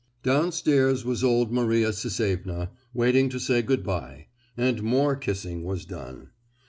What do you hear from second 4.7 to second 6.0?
more kissing was